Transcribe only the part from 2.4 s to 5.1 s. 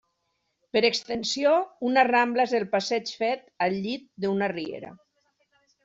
és el passeig fet al llit d’una riera.